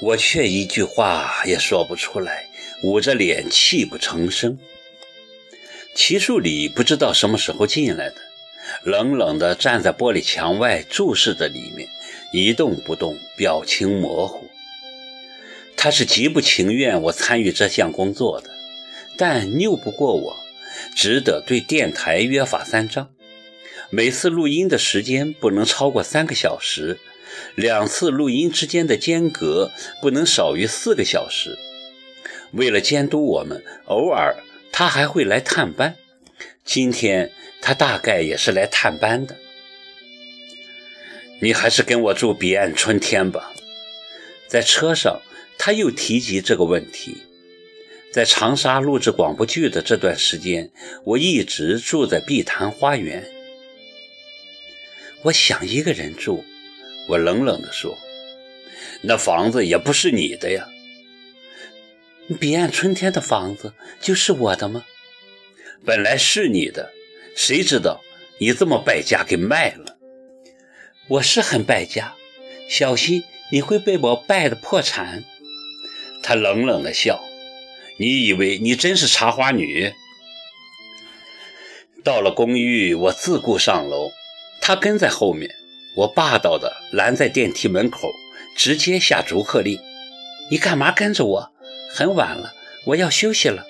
[0.00, 2.46] 我却一句话也说不出来，
[2.82, 4.58] 捂着脸泣不成声。
[5.94, 8.16] 齐树礼不知道什么时候进来的，
[8.84, 11.88] 冷冷地站在玻璃墙外注视着里面，
[12.32, 14.48] 一动不动，表情模糊。
[15.76, 18.50] 他是极不情愿我参与这项工作的，
[19.16, 20.36] 但拗不过我，
[20.94, 23.08] 只得对电台约法三章：
[23.90, 27.00] 每次录音的时间不能超过三个小时。
[27.54, 31.58] 两次录音之间的间隔不能少于四个小时。
[32.52, 34.36] 为了监督我们，偶尔
[34.72, 35.96] 他还会来探班。
[36.64, 39.36] 今天他大概也是来探班的。
[41.40, 43.52] 你还是跟我住彼岸春天吧。
[44.46, 45.20] 在车上，
[45.58, 47.18] 他又提及这个问题。
[48.10, 50.70] 在长沙录制广播剧的这段时间，
[51.04, 53.30] 我一直住在碧潭花园。
[55.22, 56.44] 我想一个人住。
[57.08, 57.98] 我冷冷地说
[59.02, 60.68] ：“那房子也不是你的呀。
[62.38, 64.84] 彼岸春天的房子就是我的吗？
[65.84, 66.92] 本来是你的，
[67.34, 68.02] 谁知道
[68.38, 69.96] 你这么败家给卖了？
[71.08, 72.14] 我是很败家，
[72.68, 75.24] 小心你会被我败得破产。”
[76.22, 77.24] 他冷冷地笑
[77.98, 79.94] ：“你以为你真是茶花女？”
[82.04, 84.10] 到了公寓，我自顾上楼，
[84.60, 85.54] 他跟在后面。
[85.98, 88.12] 我霸道的拦在电梯门口，
[88.56, 89.80] 直接下逐客令
[90.48, 91.52] ：“你干嘛跟着我？
[91.90, 93.66] 很晚了，我要休息了。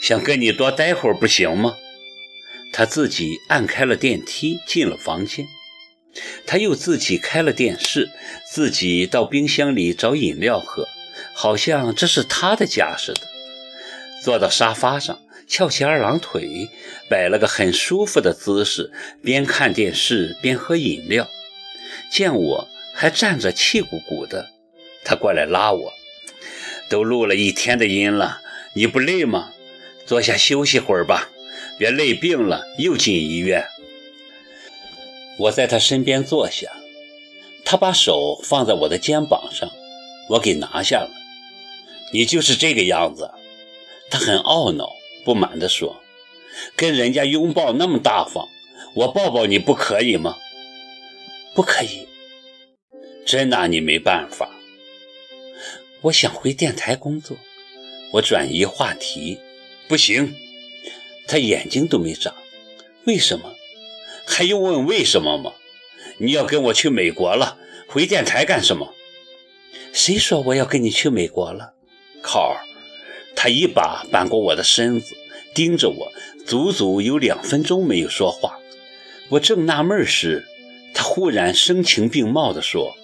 [0.00, 1.74] 想跟你多待会儿不行吗？”
[2.72, 5.48] 他自己按开了电梯，进了房间。
[6.46, 8.10] 他又自己开了电视，
[8.52, 10.86] 自己到冰箱里找饮料喝，
[11.34, 13.22] 好像这是他的家似的。
[14.22, 15.18] 坐到沙发上。
[15.46, 16.68] 翘起二郎腿，
[17.08, 18.92] 摆了个很舒服的姿势，
[19.22, 21.28] 边看电视边喝饮料。
[22.10, 24.50] 见我还站着气鼓鼓的，
[25.04, 25.92] 他过来拉我
[26.88, 28.40] ：“都录了一天的音了，
[28.74, 29.52] 你不累吗？
[30.06, 31.30] 坐下休息会儿吧，
[31.78, 33.66] 别累病了又进医院。”
[35.38, 36.68] 我在他身边坐下，
[37.64, 39.70] 他把手放在我的肩膀上，
[40.30, 41.10] 我给拿下了。
[42.12, 43.30] 你就是这个样子，
[44.10, 44.88] 他很懊恼。
[45.24, 46.02] 不满地说
[46.76, 48.48] ：“跟人家拥抱那么大方，
[48.94, 50.36] 我抱抱你不可以吗
[51.54, 52.06] ？”“不可以。
[53.24, 54.50] ”“真拿你没办法。
[56.02, 57.36] ”“我想回电台工作。”
[58.12, 59.38] 我转移话题。
[59.88, 60.34] “不行。”
[61.26, 62.34] 他眼睛都没眨。
[63.06, 63.54] “为什么？
[64.26, 65.52] 还用问为什么吗？
[66.18, 67.58] 你要跟我去美国了，
[67.88, 68.94] 回电台干什么
[69.92, 71.74] ？”“谁说我要跟你去美国了
[72.22, 72.60] ？”“靠儿。”
[73.44, 75.14] 他一把扳过我的身子，
[75.54, 76.10] 盯着我，
[76.46, 78.58] 足足有两分钟没有说话。
[79.28, 80.46] 我正纳闷时，
[80.94, 82.96] 他忽然声情并茂地说：“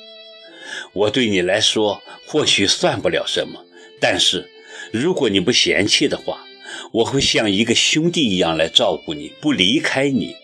[0.94, 3.62] 我对你来说或许算不了什么，
[4.00, 4.48] 但是
[4.90, 6.46] 如果你不嫌弃的话，
[6.92, 10.34] 我会像一个兄弟一样来照顾你，不离开你。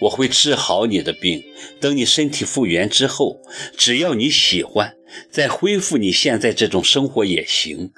[0.00, 1.42] 我会治好你的病，
[1.80, 3.40] 等你身体复原之后，
[3.78, 4.94] 只要你喜欢，
[5.30, 7.92] 再恢复你现在这种生活也行。”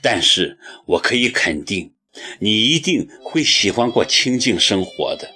[0.00, 1.92] 但是我可以肯定，
[2.40, 5.32] 你一定会喜欢过清静生活的，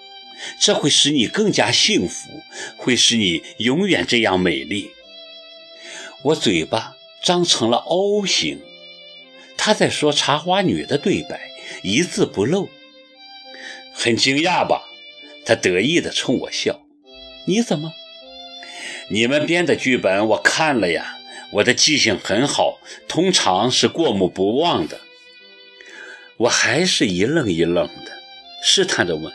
[0.61, 2.29] 这会使你更加幸福，
[2.77, 4.91] 会使你永远这样美丽。
[6.25, 8.61] 我嘴巴张成了 O 型，
[9.57, 11.41] 他在说茶花女的对白，
[11.83, 12.69] 一字不漏。
[13.95, 14.83] 很惊讶吧？
[15.45, 16.83] 他得意地冲我笑。
[17.47, 17.93] 你怎么？
[19.09, 21.16] 你们编的剧本我看了呀。
[21.57, 25.01] 我的记性很好，通常是过目不忘的。
[26.37, 28.13] 我还是一愣一愣的，
[28.63, 29.33] 试探着问：“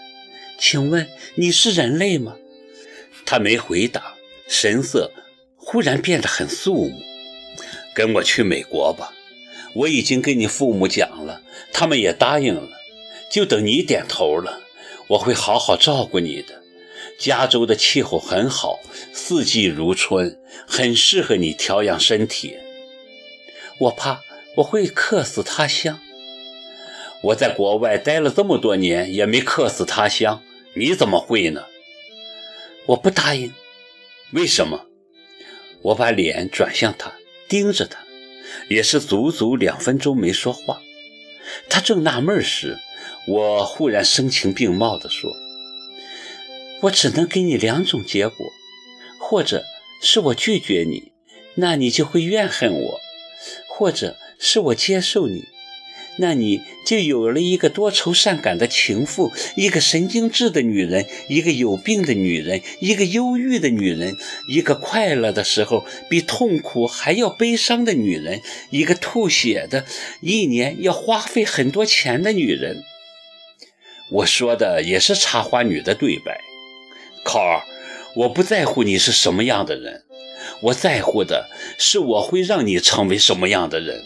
[0.60, 2.36] 请问你是人类吗？”
[3.26, 4.14] 他没回答，
[4.48, 5.12] 神色
[5.56, 7.02] 忽然变得很肃穆。
[7.96, 9.14] 跟我去美国吧，
[9.74, 11.42] 我已经跟你父母讲了，
[11.74, 12.70] 他们也答应了，
[13.32, 14.62] 就等你点头了。
[15.08, 16.61] 我会好好照顾你的。
[17.22, 18.80] 加州的气候很好，
[19.14, 22.58] 四季如春，很适合你调养身体。
[23.78, 24.22] 我怕
[24.56, 26.00] 我会客死他乡。
[27.22, 30.42] 我在国外待了这么多年，也没客死他乡，
[30.74, 31.66] 你怎么会呢？
[32.88, 33.54] 我不答应。
[34.32, 34.88] 为什么？
[35.84, 37.14] 我把脸转向他，
[37.48, 38.00] 盯着他，
[38.68, 40.82] 也是足足两分钟没说话。
[41.70, 42.80] 他正纳闷时，
[43.28, 45.32] 我忽然声情并茂地说。
[46.82, 48.52] 我只能给你两种结果，
[49.20, 49.64] 或者
[50.02, 51.12] 是我拒绝你，
[51.56, 53.00] 那你就会怨恨我；
[53.68, 55.46] 或者是我接受你，
[56.18, 64.18] 那你就有了一个多愁善感的情妇，一个神经质的女人，一个有病的女人，一个忧郁的女人，
[64.50, 68.42] 一个快乐的时候比痛苦还要悲伤的女人，
[68.72, 69.86] 一个吐血的，
[70.22, 72.84] 一年要花费很多钱的女人。
[74.12, 76.42] 我说的也是插花女的对白，
[77.24, 77.64] 考儿，
[78.16, 80.04] 我不在乎你是什么样的人，
[80.62, 84.04] 我在乎的是我会让你成为什么样的人。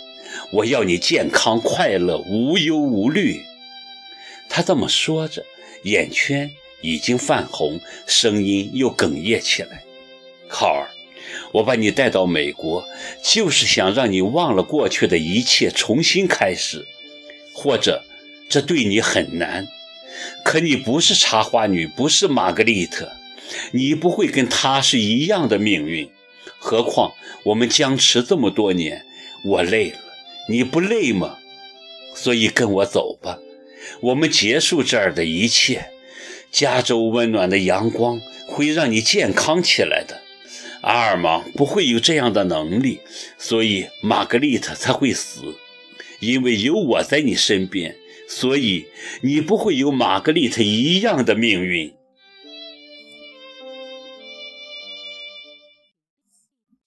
[0.51, 3.41] 我要你健康快乐，无忧无虑。
[4.49, 5.43] 他这么说着，
[5.83, 6.51] 眼圈
[6.81, 9.83] 已经泛红，声音又哽咽起来。
[10.47, 10.87] 考儿，
[11.53, 12.85] 我把你带到美国，
[13.23, 16.85] 就是想让你忘了过去的一切，重新开始。
[17.53, 18.03] 或者，
[18.49, 19.67] 这对你很难。
[20.43, 23.11] 可你不是插花女，不是玛格丽特，
[23.71, 26.09] 你不会跟她是一样的命运。
[26.57, 27.13] 何况
[27.43, 29.05] 我们僵持这么多年，
[29.43, 29.97] 我累了。
[30.49, 31.37] 你不累吗？
[32.13, 33.39] 所以跟我走吧，
[34.01, 35.89] 我们结束这儿的一切。
[36.51, 40.21] 加州温暖的阳光会让你健康起来的。
[40.81, 42.99] 阿尔芒不会有这样的能力，
[43.37, 45.41] 所以玛格丽特才会死。
[46.19, 47.95] 因为有我在你身边，
[48.27, 48.85] 所以
[49.21, 51.93] 你不会有玛格丽特一样的命运。